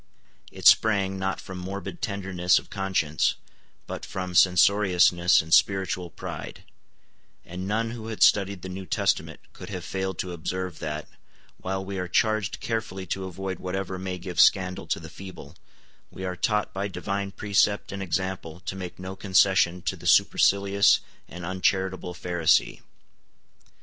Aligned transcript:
It 0.51 0.65
sprang, 0.65 1.19
not 1.19 1.39
from 1.39 1.59
morbid 1.59 2.01
tenderness 2.01 2.57
of 2.57 2.71
conscience, 2.71 3.35
but 3.85 4.03
from 4.03 4.33
censoriousness 4.33 5.43
and 5.43 5.53
spiritual 5.53 6.09
pride; 6.09 6.63
and 7.45 7.67
none 7.67 7.91
who 7.91 8.07
had 8.07 8.23
studied 8.23 8.63
the 8.63 8.67
New 8.69 8.87
Testament 8.87 9.41
could 9.53 9.69
have 9.69 9.85
failed 9.85 10.17
to 10.17 10.33
observe 10.33 10.79
that, 10.79 11.07
while 11.59 11.85
we 11.85 11.99
are 11.99 12.07
charged 12.07 12.59
carefully 12.59 13.05
to 13.13 13.25
avoid 13.25 13.59
whatever 13.59 13.99
may 13.99 14.17
give 14.17 14.39
scandal 14.41 14.87
to 14.87 14.99
the 14.99 15.07
feeble, 15.07 15.55
we 16.09 16.25
are 16.25 16.35
taught 16.35 16.73
by 16.73 16.87
divine 16.87 17.29
precept 17.31 17.91
and 17.91 18.01
example 18.01 18.59
to 18.61 18.75
make 18.75 18.97
no 18.97 19.15
concession 19.15 19.83
to 19.83 19.95
the 19.95 20.07
supercilious 20.07 21.01
and 21.27 21.45
uncharitable 21.45 22.15
Pharisee. 22.15 22.81